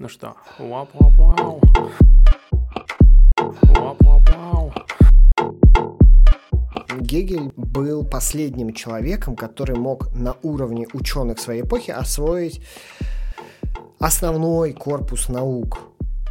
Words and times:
Ну 0.00 0.08
что, 0.08 0.34
вау-вау-вау. 0.58 1.60
Гегель 7.00 7.52
был 7.54 8.06
последним 8.06 8.72
человеком, 8.72 9.36
который 9.36 9.76
мог 9.76 10.10
на 10.14 10.36
уровне 10.42 10.86
ученых 10.94 11.38
своей 11.38 11.60
эпохи 11.64 11.90
освоить 11.90 12.62
основной 13.98 14.72
корпус 14.72 15.28
наук 15.28 15.89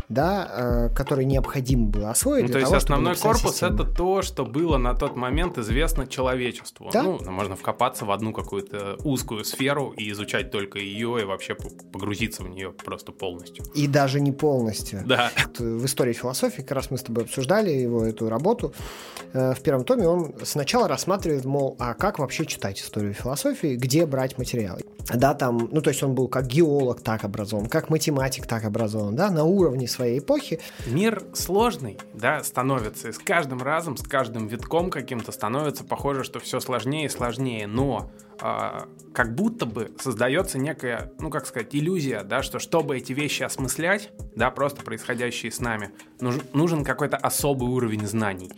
да, 0.09 0.49
э, 0.51 0.89
который 0.95 1.23
необходимо 1.25 1.87
было 1.87 2.09
освоить. 2.09 2.47
Ну, 2.47 2.51
то 2.51 2.57
есть 2.57 2.69
того, 2.69 2.77
основной 2.77 3.15
корпус 3.15 3.51
систему. 3.51 3.75
это 3.75 3.83
то, 3.85 4.21
что 4.23 4.43
было 4.43 4.77
на 4.77 4.95
тот 4.95 5.15
момент 5.15 5.59
известно 5.59 6.07
человечеству. 6.07 6.89
Да. 6.91 7.03
Ну, 7.03 7.19
можно 7.29 7.55
вкопаться 7.55 8.05
в 8.05 8.11
одну 8.11 8.33
какую-то 8.33 8.97
узкую 9.03 9.45
сферу 9.45 9.93
и 9.95 10.09
изучать 10.11 10.49
только 10.49 10.79
ее 10.79 11.21
и 11.21 11.25
вообще 11.25 11.55
погрузиться 11.55 12.43
в 12.43 12.49
нее 12.49 12.71
просто 12.71 13.11
полностью. 13.11 13.63
И 13.75 13.87
даже 13.87 14.19
не 14.19 14.31
полностью. 14.31 15.03
Да. 15.05 15.31
Вот 15.37 15.59
В 15.59 15.85
истории 15.85 16.13
философии, 16.13 16.61
как 16.61 16.71
раз 16.71 16.89
мы 16.89 16.97
с 16.97 17.03
тобой 17.03 17.25
обсуждали 17.25 17.69
его 17.69 18.03
эту 18.03 18.29
работу, 18.29 18.73
э, 19.33 19.53
в 19.53 19.61
первом 19.61 19.83
томе 19.83 20.07
он 20.07 20.33
сначала 20.43 20.87
рассматривает, 20.87 21.45
мол, 21.45 21.75
а 21.79 21.93
как 21.93 22.17
вообще 22.17 22.47
читать 22.47 22.81
историю 22.81 23.13
философии, 23.13 23.75
где 23.75 24.07
брать 24.07 24.39
материалы. 24.39 24.81
Да, 25.13 25.33
там, 25.33 25.69
ну, 25.71 25.81
то 25.81 25.89
есть 25.89 26.03
он 26.03 26.13
был 26.13 26.27
как 26.27 26.47
геолог 26.47 27.01
так 27.01 27.23
образован, 27.23 27.67
как 27.67 27.89
математик 27.89 28.45
так 28.45 28.63
образован, 28.65 29.15
да, 29.15 29.29
на 29.29 29.43
уровне 29.43 29.87
своей 29.87 30.19
эпохи. 30.19 30.59
Мир 30.87 31.23
сложный, 31.33 31.97
да, 32.13 32.43
становится. 32.43 33.09
И 33.09 33.11
с 33.11 33.17
каждым 33.17 33.61
разом, 33.61 33.97
с 33.97 34.03
каждым 34.03 34.47
витком 34.47 34.89
каким-то 34.89 35.31
становится 35.31 35.83
похоже, 35.83 36.23
что 36.23 36.39
все 36.39 36.59
сложнее 36.59 37.05
и 37.05 37.09
сложнее. 37.09 37.67
Но 37.67 38.11
а, 38.41 38.87
как 39.13 39.35
будто 39.35 39.65
бы 39.65 39.91
создается 39.99 40.57
некая, 40.57 41.11
ну 41.19 41.29
как 41.29 41.45
сказать, 41.45 41.75
иллюзия, 41.75 42.23
да, 42.23 42.41
что 42.41 42.59
чтобы 42.59 42.97
эти 42.97 43.13
вещи 43.13 43.43
осмыслять, 43.43 44.11
да, 44.35 44.51
просто 44.51 44.81
происходящие 44.81 45.51
с 45.51 45.59
нами, 45.59 45.91
нужен, 46.21 46.41
нужен 46.53 46.83
какой-то 46.83 47.17
особый 47.17 47.69
уровень 47.69 48.05
знаний. 48.05 48.51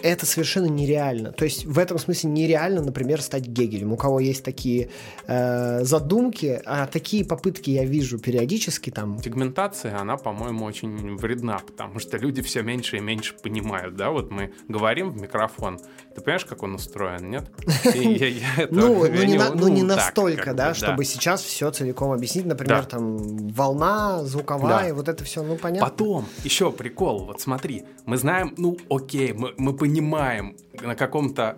Это 0.00 0.26
совершенно 0.26 0.66
нереально. 0.66 1.32
То 1.32 1.44
есть 1.44 1.64
в 1.64 1.78
этом 1.78 1.98
смысле 1.98 2.30
нереально, 2.30 2.82
например, 2.82 3.20
стать 3.20 3.46
Гегелем. 3.46 3.92
У 3.92 3.96
кого 3.96 4.20
есть 4.20 4.44
такие 4.44 4.90
э, 5.26 5.84
задумки, 5.84 6.60
а 6.64 6.86
такие 6.86 7.24
попытки 7.24 7.70
я 7.70 7.84
вижу 7.84 8.18
периодически 8.18 8.90
там. 8.90 9.20
Сегментация, 9.22 9.98
она, 9.98 10.16
по-моему, 10.16 10.64
очень 10.64 11.16
вредна, 11.16 11.58
потому 11.58 11.98
что 11.98 12.16
люди 12.16 12.42
все 12.42 12.62
меньше 12.62 12.98
и 12.98 13.00
меньше 13.00 13.34
понимают, 13.34 13.96
да, 13.96 14.10
вот 14.10 14.30
мы 14.30 14.52
говорим 14.68 15.10
в 15.10 15.20
микрофон, 15.20 15.80
ты 16.14 16.20
понимаешь, 16.20 16.44
как 16.44 16.62
он 16.62 16.74
устроен, 16.74 17.30
нет? 17.30 17.50
Ну, 18.70 19.06
ну, 19.06 19.24
не, 19.24 19.38
ну, 19.38 19.64
так, 19.86 19.96
настолько, 19.96 20.54
да, 20.54 20.68
бы, 20.70 20.74
чтобы 20.74 21.04
сейчас 21.04 21.42
все 21.42 21.70
целиком 21.70 22.12
объяснить. 22.12 22.46
Например, 22.46 22.84
там 22.84 23.48
волна 23.48 24.24
звуковая, 24.24 24.94
вот 24.94 25.08
это 25.08 25.24
все, 25.24 25.42
ну 25.42 25.56
понятно. 25.56 25.88
Потом, 25.88 26.26
еще 26.44 26.72
прикол, 26.72 27.24
вот 27.24 27.40
смотри, 27.40 27.84
мы 28.06 28.16
знаем, 28.16 28.54
ну 28.56 28.76
окей, 28.90 29.32
мы, 29.32 29.72
понимаем 29.76 30.56
на 30.80 30.94
каком-то 30.94 31.56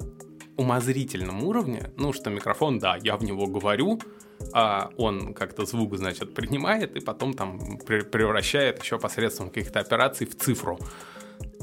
умозрительном 0.56 1.44
уровне, 1.44 1.90
ну 1.96 2.12
что 2.12 2.30
микрофон, 2.30 2.78
да, 2.78 2.96
я 3.02 3.16
в 3.16 3.24
него 3.24 3.46
говорю, 3.46 3.98
а 4.52 4.90
он 4.96 5.32
как-то 5.34 5.64
звук, 5.64 5.96
значит, 5.96 6.34
принимает 6.34 6.96
и 6.96 7.00
потом 7.00 7.34
там 7.34 7.78
пре- 7.86 8.04
превращает 8.04 8.82
еще 8.82 8.98
посредством 8.98 9.48
каких-то 9.48 9.80
операций 9.80 10.26
в 10.26 10.36
цифру. 10.36 10.78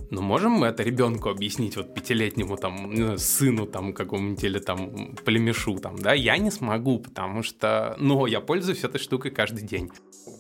Ну, 0.10 0.22
можем 0.22 0.54
мы 0.54 0.68
это 0.68 0.84
ребенку 0.84 1.30
объяснить, 1.30 1.76
вот 1.76 1.94
пятилетнему 1.94 2.58
там, 2.58 3.18
сыну 3.18 3.66
там 3.66 3.94
какому-нибудь 3.94 4.44
или 4.44 4.60
там 4.60 5.16
племешу 5.26 5.80
там, 5.80 5.98
да? 5.98 6.14
Я 6.14 6.38
не 6.38 6.52
смогу, 6.52 7.00
потому 7.00 7.44
что, 7.44 7.96
ну, 8.00 8.26
я 8.26 8.40
пользуюсь 8.40 8.84
этой 8.84 9.00
штукой 9.00 9.32
каждый 9.32 9.64
день. 9.64 9.92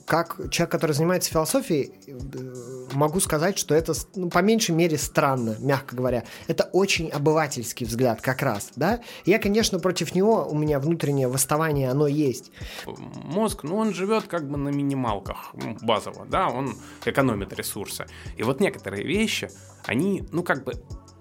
Как 0.05 0.37
человек, 0.51 0.71
который 0.71 0.93
занимается 0.93 1.31
философией, 1.31 1.91
э, 2.07 2.77
могу 2.97 3.19
сказать, 3.19 3.57
что 3.57 3.75
это, 3.75 3.93
ну, 4.15 4.29
по 4.29 4.39
меньшей 4.39 4.75
мере, 4.75 4.97
странно, 4.97 5.55
мягко 5.59 5.95
говоря. 5.95 6.23
Это 6.47 6.69
очень 6.73 7.09
обывательский 7.09 7.85
взгляд 7.85 8.21
как 8.21 8.41
раз, 8.41 8.71
да? 8.75 8.99
Я, 9.25 9.39
конечно, 9.39 9.80
против 9.80 10.15
него, 10.15 10.47
у 10.49 10.58
меня 10.58 10.80
внутреннее 10.80 11.27
восставание, 11.27 11.89
оно 11.91 12.07
есть. 12.07 12.52
мозг, 12.86 13.63
ну, 13.63 13.77
он 13.77 13.93
живет 13.93 14.25
как 14.25 14.49
бы 14.49 14.57
на 14.57 14.69
минималках 14.69 15.53
базово, 15.81 16.25
да, 16.25 16.49
он 16.49 16.75
экономит 17.05 17.53
ресурсы. 17.53 18.07
И 18.36 18.43
вот 18.43 18.59
некоторые 18.59 19.05
вещи, 19.05 19.49
они, 19.86 20.27
ну, 20.31 20.43
как 20.43 20.63
бы 20.63 20.73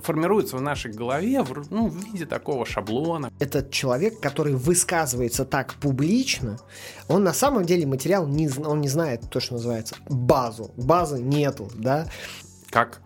формируются 0.06 0.56
в 0.56 0.60
нашей 0.62 0.92
голове 0.92 1.42
в, 1.42 1.70
ну, 1.70 1.88
в 1.88 1.96
виде 1.96 2.26
такого 2.26 2.64
шаблона. 2.64 3.32
Этот 3.40 3.70
человек, 3.70 4.20
который 4.20 4.54
высказывается 4.54 5.44
так 5.44 5.74
публично, 5.74 6.58
он 7.08 7.24
на 7.24 7.32
самом 7.32 7.64
деле 7.64 7.86
материал 7.86 8.26
не, 8.26 8.48
он 8.48 8.80
не 8.80 8.88
знает 8.88 9.28
то, 9.28 9.40
что 9.40 9.54
называется 9.54 9.96
базу. 10.08 10.70
Базы 10.76 11.20
нету, 11.20 11.68
да? 11.74 12.06
Как 12.70 13.00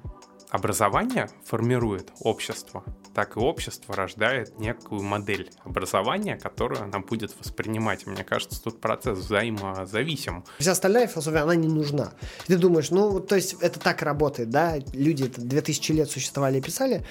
образование 0.51 1.29
формирует 1.45 2.13
общество, 2.21 2.85
так 3.15 3.37
и 3.37 3.41
общество 3.41 3.95
рождает 3.95 4.59
некую 4.59 5.03
модель 5.03 5.51
образования, 5.65 6.37
которую 6.37 6.83
она 6.83 7.01
будет 7.01 7.35
воспринимать. 7.39 8.07
Мне 8.07 8.25
кажется, 8.25 8.63
тут 8.63 8.81
процесс 8.81 9.19
взаимозависим. 9.19 10.45
Вся 10.59 10.73
остальная 10.73 11.07
философия, 11.07 11.39
она 11.39 11.55
не 11.55 11.69
нужна. 11.69 12.13
Ты 12.47 12.57
думаешь, 12.57 12.91
ну, 12.91 13.21
то 13.21 13.37
есть 13.37 13.57
это 13.61 13.81
так 13.81 14.03
работает, 14.03 14.51
да? 14.51 14.79
Люди 14.93 15.25
это 15.25 15.41
2000 15.41 15.93
лет 15.93 16.11
существовали 16.11 16.59
и 16.59 16.63
писали, 16.63 17.05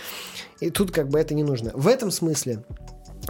и 0.59 0.69
тут 0.69 0.91
как 0.91 1.09
бы 1.09 1.19
это 1.19 1.33
не 1.33 1.43
нужно. 1.43 1.71
В 1.73 1.87
этом 1.87 2.11
смысле 2.11 2.63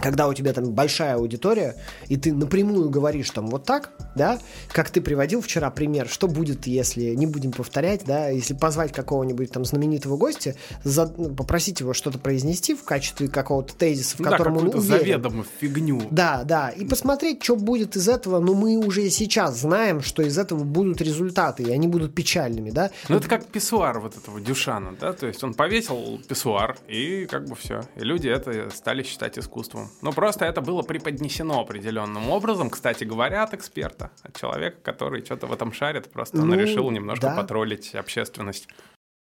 когда 0.00 0.28
у 0.28 0.34
тебя 0.34 0.52
там 0.52 0.72
большая 0.72 1.14
аудитория, 1.16 1.76
и 2.08 2.16
ты 2.16 2.32
напрямую 2.32 2.90
говоришь 2.90 3.30
там 3.30 3.46
вот 3.48 3.64
так, 3.64 3.90
да, 4.16 4.38
как 4.72 4.90
ты 4.90 5.00
приводил 5.00 5.40
вчера 5.40 5.70
пример, 5.70 6.08
что 6.08 6.26
будет, 6.28 6.66
если, 6.66 7.14
не 7.14 7.26
будем 7.26 7.52
повторять, 7.52 8.04
да, 8.04 8.28
если 8.28 8.54
позвать 8.54 8.92
какого-нибудь 8.92 9.50
там 9.52 9.64
знаменитого 9.64 10.16
гостя, 10.16 10.54
за- 10.84 11.12
ну, 11.16 11.34
попросить 11.34 11.80
его 11.80 11.92
что-то 11.92 12.18
произнести 12.18 12.74
в 12.74 12.84
качестве 12.84 13.28
какого-то 13.28 13.74
тезиса, 13.74 14.16
в 14.16 14.20
Ну 14.20 14.24
да, 14.24 14.30
котором 14.32 14.52
он 14.56 14.64
какую-то 14.66 14.78
уверен. 14.78 14.98
заведомо 15.00 15.44
фигню. 15.60 16.02
Да, 16.10 16.42
да, 16.44 16.70
и 16.70 16.84
посмотреть, 16.86 17.42
что 17.42 17.56
будет 17.56 17.96
из 17.96 18.08
этого, 18.08 18.40
но 18.40 18.54
мы 18.54 18.76
уже 18.78 19.08
сейчас 19.10 19.60
знаем, 19.60 20.00
что 20.00 20.22
из 20.22 20.38
этого 20.38 20.64
будут 20.64 21.00
результаты, 21.00 21.62
и 21.64 21.70
они 21.70 21.86
будут 21.88 22.14
печальными, 22.14 22.70
да. 22.70 22.90
Ну, 23.08 23.16
это 23.16 23.28
как 23.28 23.46
писсуар 23.46 23.98
вот 24.00 24.16
этого 24.16 24.40
Дюшана, 24.40 24.96
да, 25.00 25.12
то 25.12 25.26
есть 25.26 25.42
он 25.44 25.54
повесил 25.54 26.20
писсуар, 26.26 26.78
и 26.88 27.26
как 27.26 27.46
бы 27.46 27.54
все. 27.56 27.82
И 27.96 28.00
люди 28.00 28.28
это 28.28 28.70
стали 28.74 29.02
считать 29.02 29.38
искусством. 29.38 29.89
Ну, 30.02 30.12
просто 30.12 30.44
это 30.44 30.60
было 30.60 30.82
преподнесено 30.82 31.60
определенным 31.60 32.30
образом, 32.30 32.70
кстати 32.70 33.04
говоря, 33.04 33.42
от 33.42 33.54
эксперта, 33.54 34.10
от 34.22 34.36
человека, 34.36 34.76
который 34.82 35.24
что-то 35.24 35.46
в 35.46 35.52
этом 35.52 35.72
шарит, 35.72 36.10
просто 36.10 36.38
он 36.38 36.48
Ну, 36.48 36.54
решил 36.56 36.90
немножко 36.90 37.26
да. 37.26 37.36
потроллить 37.36 37.94
общественность. 37.94 38.68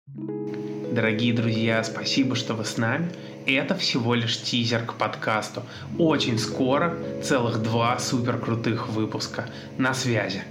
Дорогие 0.07 1.33
друзья, 1.33 1.83
спасибо, 1.83 2.35
что 2.35 2.53
вы 2.53 2.65
с 2.65 2.77
нами. 2.77 3.11
Это 3.45 3.75
всего 3.75 4.15
лишь 4.15 4.41
тизер 4.41 4.85
к 4.85 4.93
подкасту. 4.95 5.63
Очень 5.99 6.39
скоро 6.39 6.97
целых 7.23 7.61
два 7.61 7.99
супер 7.99 8.39
крутых 8.39 8.89
выпуска. 8.89 9.49
На 9.77 9.93
связи. 9.93 10.43